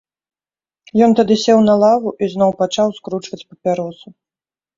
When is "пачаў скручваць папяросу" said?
2.63-4.07